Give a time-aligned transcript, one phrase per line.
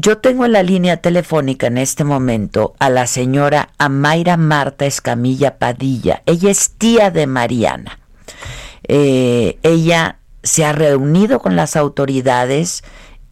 [0.00, 5.58] Yo tengo en la línea telefónica en este momento a la señora Amaira Marta Escamilla
[5.58, 6.22] Padilla.
[6.24, 7.98] Ella es tía de Mariana.
[8.86, 12.84] Eh, ella se ha reunido con las autoridades,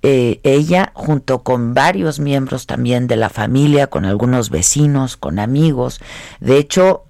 [0.03, 6.01] eh, ella junto con varios miembros también de la familia, con algunos vecinos, con amigos.
[6.41, 7.05] De hecho,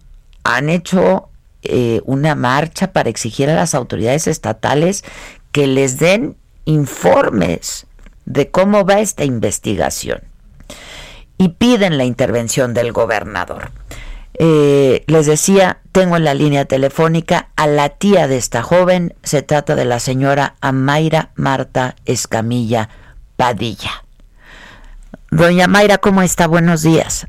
[0.45, 1.31] han hecho
[1.63, 5.03] eh, una marcha para exigir a las autoridades estatales
[5.51, 6.37] que les den
[6.67, 7.86] informes
[8.27, 10.21] de cómo va esta investigación
[11.39, 13.71] y piden la intervención del gobernador.
[14.39, 19.41] Eh, les decía, tengo en la línea telefónica a la tía de esta joven, se
[19.41, 22.91] trata de la señora Amaira Marta Escamilla
[23.37, 24.05] Padilla.
[25.31, 26.47] Doña Mayra, ¿cómo está?
[26.47, 27.27] Buenos días.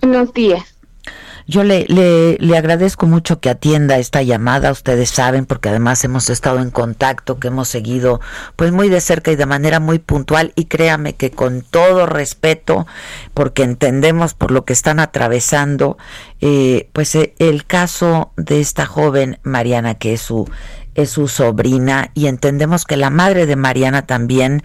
[0.00, 0.75] Buenos días.
[1.48, 6.28] Yo le, le, le, agradezco mucho que atienda esta llamada, ustedes saben, porque además hemos
[6.28, 8.20] estado en contacto, que hemos seguido
[8.56, 12.88] pues muy de cerca y de manera muy puntual y créame que con todo respeto,
[13.32, 15.98] porque entendemos por lo que están atravesando,
[16.40, 20.50] eh, pues eh, el caso de esta joven Mariana, que es su
[20.96, 24.62] es su sobrina y entendemos que la madre de Mariana también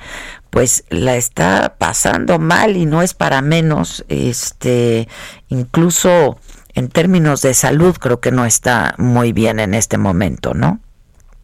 [0.50, 5.10] pues la está pasando mal y no es para menos este
[5.50, 6.40] incluso
[6.74, 10.80] en términos de salud creo que no está muy bien en este momento, ¿no?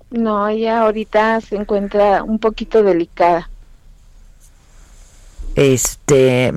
[0.10, 3.50] No, ella ahorita se encuentra un poquito delicada.
[5.56, 6.54] Este,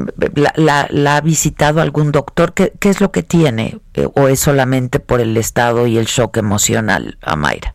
[0.56, 2.52] la, la, ha visitado algún doctor?
[2.52, 3.78] ¿Qué, ¿Qué, es lo que tiene?
[3.94, 7.74] Eh, ¿O es solamente por el estado y el shock emocional, Amaira?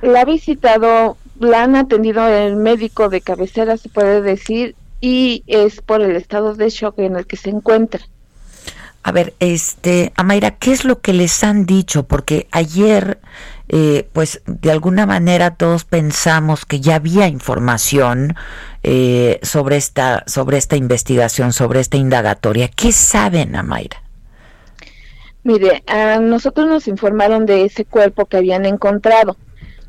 [0.00, 5.82] La ha visitado, la han atendido el médico de cabecera, se puede decir, y es
[5.82, 8.00] por el estado de shock en el que se encuentra.
[9.06, 12.04] A ver, este, Amaira, ¿qué es lo que les han dicho?
[12.04, 13.18] Porque ayer,
[13.68, 18.34] eh, pues de alguna manera todos pensamos que ya había información
[18.82, 22.68] eh, sobre esta, sobre esta investigación, sobre esta indagatoria.
[22.68, 24.02] ¿Qué saben, Amaira?
[25.42, 29.36] Mire, a nosotros nos informaron de ese cuerpo que habían encontrado.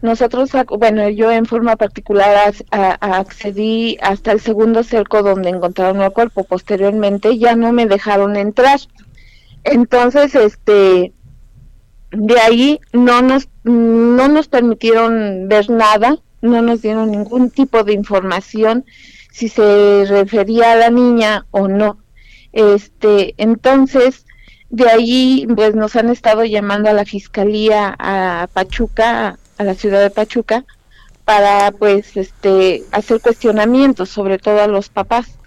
[0.01, 6.43] Nosotros, bueno, yo en forma particular accedí hasta el segundo cerco donde encontraron el cuerpo.
[6.43, 8.81] Posteriormente ya no me dejaron entrar.
[9.65, 11.11] Entonces, este,
[12.11, 17.93] de ahí no nos, no nos permitieron ver nada, no nos dieron ningún tipo de
[17.93, 18.85] información
[19.31, 21.97] si se refería a la niña o no.
[22.53, 24.25] Este, entonces,
[24.69, 30.01] de ahí, pues nos han estado llamando a la fiscalía a Pachuca, a la ciudad
[30.01, 30.63] de Pachuca,
[31.25, 35.37] para pues este hacer cuestionamientos, sobre todo a los papás.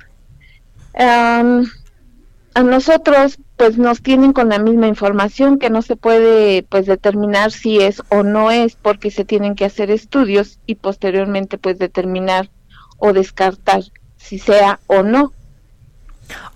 [2.58, 7.52] A nosotros pues nos tienen con la misma información que no se puede pues determinar
[7.52, 12.50] si es o no es porque se tienen que hacer estudios y posteriormente pues determinar
[12.96, 13.82] o descartar
[14.16, 15.32] si sea o no.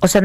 [0.00, 0.22] O sea,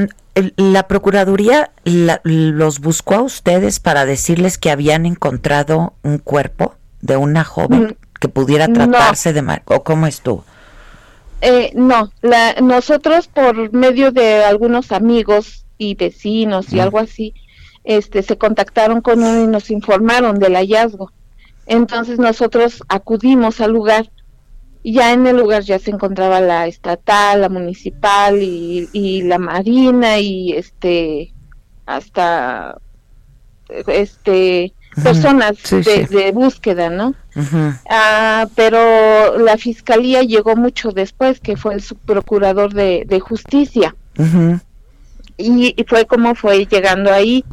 [0.55, 7.43] la Procuraduría los buscó a ustedes para decirles que habían encontrado un cuerpo de una
[7.43, 9.61] joven mm, que pudiera tratarse de...
[9.65, 10.43] ¿O cómo estuvo?
[11.41, 17.33] Eh, no, la, nosotros por medio de algunos amigos y vecinos y algo así,
[17.83, 21.11] este, se contactaron con uno y nos informaron del hallazgo.
[21.65, 24.09] Entonces nosotros acudimos al lugar
[24.83, 29.37] y ya en el lugar ya se encontraba la estatal, la municipal y, y la
[29.37, 31.33] marina y este
[31.85, 32.77] hasta
[33.87, 34.73] este
[35.03, 37.13] personas de, búsqueda, ¿no?
[37.89, 43.95] ah, pero la fiscalía llegó mucho después, que fue el subprocurador de, de justicia
[45.37, 47.45] y, fue como fue llegando ahí.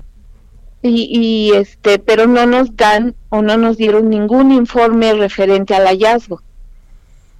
[0.82, 5.86] Y, y, este pero no nos dan o no nos dieron ningún informe referente al
[5.86, 6.42] hallazgo.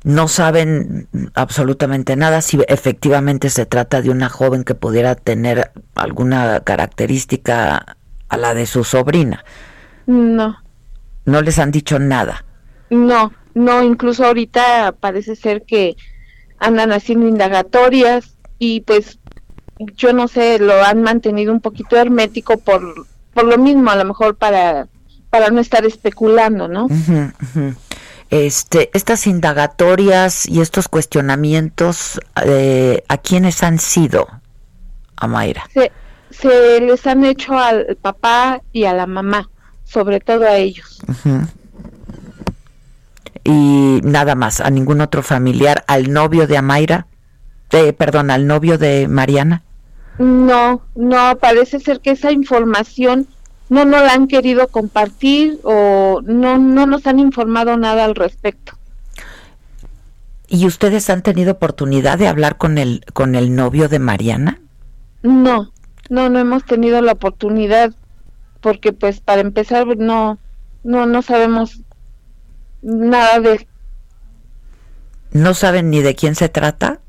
[0.03, 6.61] No saben absolutamente nada si efectivamente se trata de una joven que pudiera tener alguna
[6.61, 7.97] característica
[8.29, 9.45] a la de su sobrina.
[10.07, 10.59] No.
[11.25, 12.45] No les han dicho nada.
[12.91, 15.97] No no incluso ahorita parece ser que
[16.59, 19.19] andan haciendo indagatorias y pues
[19.79, 24.05] yo no sé, lo han mantenido un poquito hermético por, por lo mismo, a lo
[24.05, 24.87] mejor para,
[25.31, 26.87] para no estar especulando, ¿no?
[28.31, 34.27] Este, estas indagatorias y estos cuestionamientos, eh, ¿a quiénes han sido,
[35.17, 35.65] Amaira?
[35.73, 35.93] Se,
[36.31, 39.51] se les han hecho al papá y a la mamá,
[39.85, 41.01] sobre todo a ellos.
[43.45, 47.07] Y nada más, a ningún otro familiar, al novio de Amaira,
[47.73, 49.64] eh, perdón, al novio de Mariana.
[50.19, 53.27] No, no, parece ser que esa información
[53.69, 58.75] no nos la han querido compartir o no, no nos han informado nada al respecto.
[60.47, 64.61] ¿Y ustedes han tenido oportunidad de hablar con el con el novio de Mariana?
[65.23, 65.73] No,
[66.11, 67.93] no, no hemos tenido la oportunidad
[68.61, 70.39] porque pues para empezar no
[70.85, 71.81] no no sabemos
[72.83, 73.67] nada de
[75.33, 77.01] ¿No saben ni de quién se trata?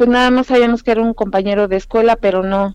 [0.00, 2.74] Pues nada más sabíamos que era un compañero de escuela, pero no.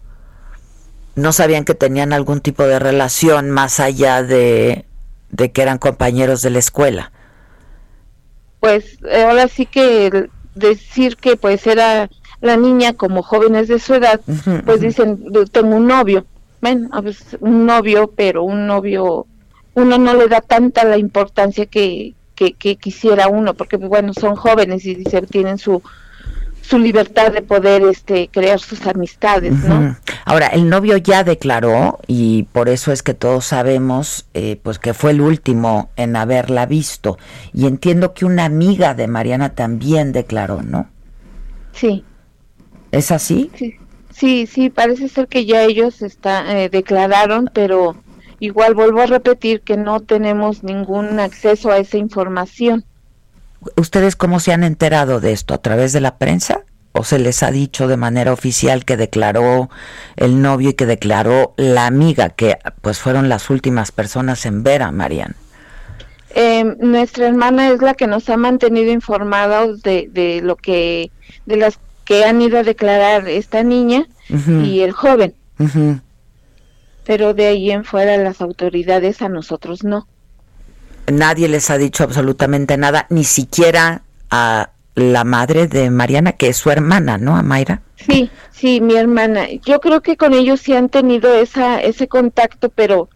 [1.16, 4.86] ¿No sabían que tenían algún tipo de relación más allá de,
[5.32, 7.12] de que eran compañeros de la escuela?
[8.60, 12.12] Pues eh, ahora sí que decir que pues era
[12.42, 14.22] la niña como jóvenes de su edad,
[14.64, 16.28] pues dicen, tengo un novio.
[16.62, 19.26] Bueno, pues, un novio, pero un novio,
[19.74, 24.86] uno no le da tanta la importancia que, que, quisiera uno, porque bueno, son jóvenes
[24.86, 25.82] y dice, tienen su,
[26.66, 29.96] su libertad de poder este crear sus amistades, ¿no?
[30.26, 34.94] Ahora, el novio ya declaró y por eso es que todos sabemos eh, pues que
[34.94, 37.18] fue el último en haberla visto
[37.54, 40.90] y entiendo que una amiga de Mariana también declaró, ¿no?
[41.74, 42.04] Sí.
[42.92, 43.52] ¿Es así?
[43.56, 43.76] Sí.
[44.16, 47.98] Sí, sí, parece ser que ya ellos está, eh, declararon, pero
[48.40, 52.86] igual vuelvo a repetir que no tenemos ningún acceso a esa información.
[53.76, 55.54] ¿Ustedes cómo se han enterado de esto?
[55.54, 56.62] ¿A través de la prensa?
[56.92, 59.70] ¿O se les ha dicho de manera oficial que declaró
[60.16, 64.82] el novio y que declaró la amiga, que pues fueron las últimas personas en ver
[64.82, 65.36] a Marian?
[66.30, 71.12] Em, nuestra hermana es la que nos ha mantenido informados de, de lo que,
[71.46, 75.34] de las que han ido a declarar esta niña y el joven.
[77.06, 80.08] Pero de ahí en fuera las autoridades a nosotros no
[81.12, 86.58] nadie les ha dicho absolutamente nada, ni siquiera a la madre de Mariana, que es
[86.58, 87.82] su hermana, ¿no, Mayra?
[87.96, 89.48] Sí, sí, mi hermana.
[89.66, 93.10] Yo creo que con ellos sí han tenido esa, ese contacto, pero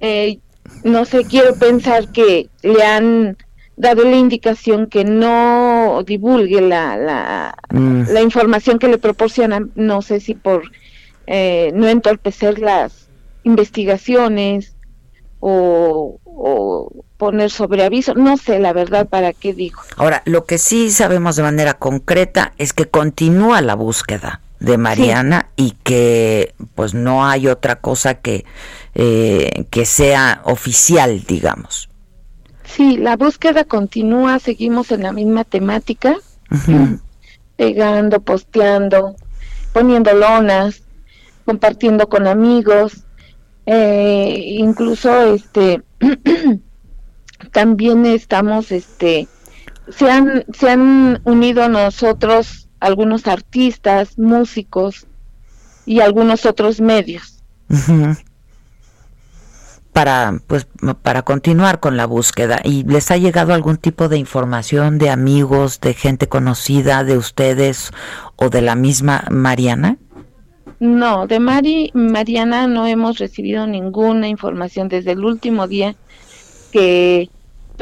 [0.00, 0.38] eh,
[0.84, 3.36] no sé, quiero pensar que le han
[3.76, 8.04] dado la indicación que no divulgue la, la, mm.
[8.08, 10.62] la información que le proporcionan, no sé si por
[11.26, 13.08] eh, no entorpecer las
[13.44, 14.76] investigaciones
[15.40, 19.80] o, o poner sobre aviso, no sé la verdad para qué digo.
[19.96, 25.46] Ahora, lo que sí sabemos de manera concreta es que continúa la búsqueda de Mariana
[25.54, 28.44] y que pues no hay otra cosa que,
[28.96, 31.88] eh, que sea oficial, digamos.
[32.64, 36.16] Sí, la búsqueda continúa, seguimos en la misma temática,
[37.54, 39.14] pegando, posteando,
[39.72, 40.82] poniendo lonas,
[41.44, 43.04] compartiendo con amigos,
[43.66, 45.82] eh, incluso este
[47.52, 49.28] también estamos, este,
[49.88, 55.06] se han, se han unido a nosotros algunos artistas, músicos
[55.86, 57.42] y algunos otros medios.
[59.92, 60.66] Para, pues,
[61.02, 62.60] para continuar con la búsqueda.
[62.64, 67.92] ¿Y les ha llegado algún tipo de información de amigos, de gente conocida, de ustedes
[68.36, 69.98] o de la misma Mariana?
[70.80, 75.94] No, de Mari, Mariana no hemos recibido ninguna información desde el último día
[76.72, 77.30] que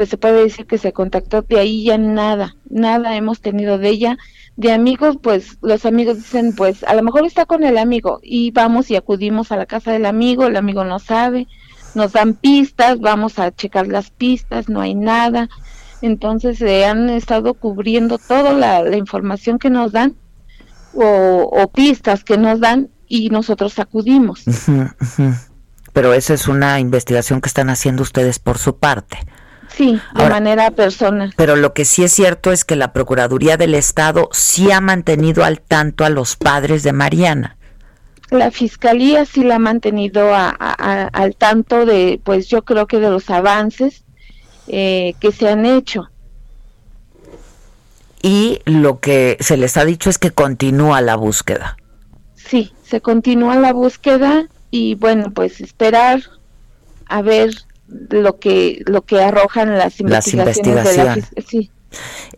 [0.01, 3.89] pues se puede decir que se contactó de ahí ya nada, nada hemos tenido de
[3.89, 4.17] ella.
[4.55, 8.49] De amigos, pues los amigos dicen, pues a lo mejor está con el amigo y
[8.49, 11.47] vamos y acudimos a la casa del amigo, el amigo no sabe,
[11.93, 15.49] nos dan pistas, vamos a checar las pistas, no hay nada.
[16.01, 20.15] Entonces se han estado cubriendo toda la, información que nos dan
[20.95, 24.45] o, pistas que nos dan y nosotros acudimos.
[25.93, 29.19] Pero esa es una investigación que están haciendo ustedes por su parte.
[29.75, 31.33] Sí, de manera personal.
[31.35, 35.43] Pero lo que sí es cierto es que la Procuraduría del Estado sí ha mantenido
[35.43, 37.57] al tanto a los padres de Mariana.
[38.29, 43.29] La Fiscalía sí la ha mantenido al tanto de, pues yo creo que de los
[43.29, 44.03] avances
[44.67, 46.09] eh, que se han hecho.
[48.21, 51.77] Y lo que se les ha dicho es que continúa la búsqueda.
[52.35, 56.21] Sí, se continúa la búsqueda y bueno, pues esperar
[57.07, 57.51] a ver
[58.09, 61.29] lo que lo que arrojan las investigaciones.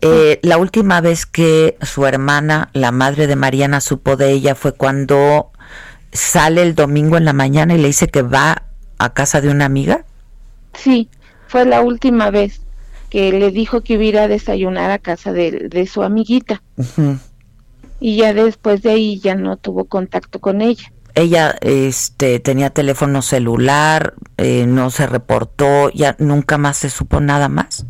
[0.00, 4.72] Eh, la, última vez que su hermana, la madre de Mariana, supo de ella fue
[4.72, 5.52] cuando
[6.12, 8.64] sale el domingo en la mañana y le dice que va
[8.98, 10.04] a casa de una amiga.
[10.72, 11.08] Sí,
[11.46, 12.62] fue la última vez
[13.10, 16.62] que le dijo que iba a desayunar a casa de, su amiguita.
[18.00, 23.22] Y ya después de ahí ya no tuvo contacto con ella ella este tenía teléfono
[23.22, 27.86] celular, eh, no se reportó, ya nunca más se supo nada más.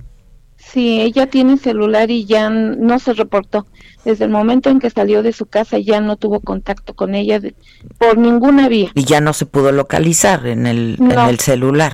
[0.56, 3.66] Sí, ella tiene celular y ya no se reportó.
[4.04, 7.40] Desde el momento en que salió de su casa ya no tuvo contacto con ella
[7.96, 8.90] por ninguna vía.
[8.94, 11.92] Y ya no se pudo localizar en el, en el celular.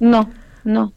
[0.00, 0.30] No,
[0.64, 0.92] no.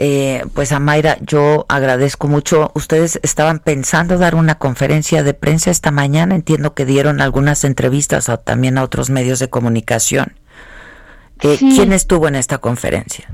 [0.00, 2.70] Eh, pues Mayra, yo agradezco mucho.
[2.76, 6.36] Ustedes estaban pensando dar una conferencia de prensa esta mañana.
[6.36, 10.34] Entiendo que dieron algunas entrevistas también a otros medios de comunicación.
[11.42, 13.28] Eh, ¿Quién estuvo en esta conferencia?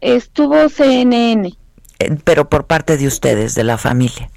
[0.00, 1.54] Estuvo CNN.
[1.98, 4.30] Eh, pero por parte de ustedes, de la familia.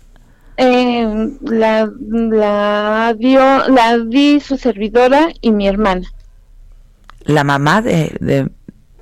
[0.57, 6.11] la, la dio, la di su servidora y mi hermana.
[7.25, 8.49] ¿La mamá de...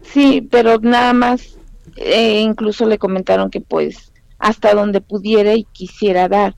[0.03, 1.55] Sí, pero nada más
[1.95, 6.55] eh, incluso le comentaron que pues hasta donde pudiera y quisiera dar,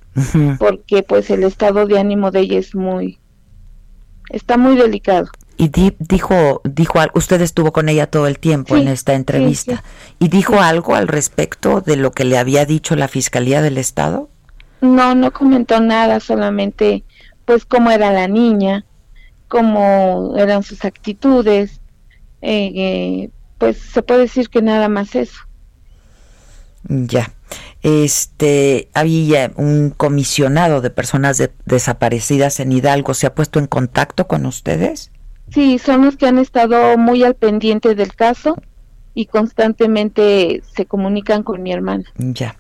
[0.58, 3.20] porque pues el estado de ánimo de ella es muy,
[4.30, 5.28] está muy delicado.
[5.58, 9.84] Y dijo, dijo, usted estuvo con ella todo el tiempo en esta entrevista,
[10.18, 14.30] y dijo algo al respecto de lo que le había dicho la Fiscalía del Estado.
[14.82, 17.04] No, no comentó nada, solamente
[17.46, 18.86] pues cómo era la niña,
[19.50, 21.82] cómo eran sus actitudes,
[22.42, 23.30] eh, eh
[23.64, 25.40] pues se puede decir que nada más eso.
[26.84, 27.32] Ya.
[27.82, 34.46] Este, había un comisionado de personas desaparecidas en Hidalgo, ¿se ha puesto en contacto con
[34.46, 35.12] ustedes?
[35.50, 38.58] Sí, son los que han estado muy al pendiente del caso
[39.14, 42.04] y constantemente se comunican con mi hermana.
[42.18, 42.58] Ya.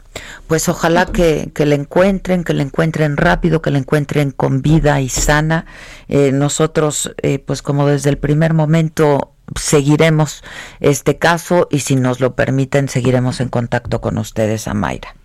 [0.47, 5.01] Pues ojalá que, que le encuentren, que le encuentren rápido, que le encuentren con vida
[5.01, 5.65] y sana.
[6.07, 10.43] Eh, nosotros, eh, pues como desde el primer momento seguiremos
[10.79, 15.15] este caso y si nos lo permiten seguiremos en contacto con ustedes, Amaira.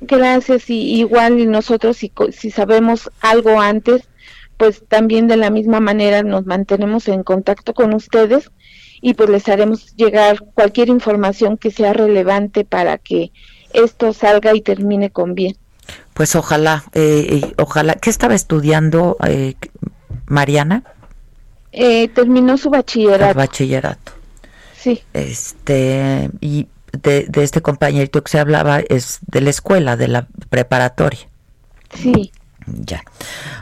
[0.00, 4.08] Gracias y igual nosotros si, si sabemos algo antes,
[4.56, 8.50] pues también de la misma manera nos mantenemos en contacto con ustedes
[9.00, 13.32] y pues les haremos llegar cualquier información que sea relevante para que
[13.74, 15.56] esto salga y termine con bien.
[16.14, 17.94] Pues ojalá, eh, ojalá.
[17.94, 19.54] ¿Qué estaba estudiando eh,
[20.26, 20.84] Mariana?
[21.72, 23.36] Eh, terminó su bachillerato.
[23.36, 24.12] bachillerato.
[24.76, 25.02] Sí.
[25.12, 30.28] Este, y de, de, este compañerito que se hablaba es de la escuela, de la
[30.50, 31.28] preparatoria.
[31.94, 32.32] Sí.
[32.66, 33.02] Ya.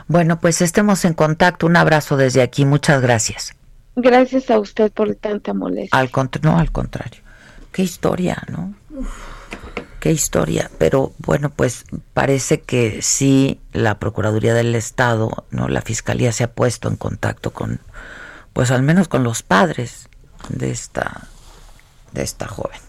[0.07, 1.65] Bueno, pues estemos en contacto.
[1.65, 2.65] Un abrazo desde aquí.
[2.65, 3.55] Muchas gracias.
[3.95, 5.99] Gracias a usted por tanta molestia.
[5.99, 6.09] Al
[6.41, 7.21] no, al contrario.
[7.71, 8.73] Qué historia, ¿no?
[10.03, 10.69] Qué historia.
[10.79, 16.51] Pero bueno, pues parece que sí la Procuraduría del Estado, no, la Fiscalía se ha
[16.51, 17.79] puesto en contacto con
[18.51, 20.09] pues al menos con los padres
[20.49, 21.29] de esta,
[22.11, 22.81] de esta joven.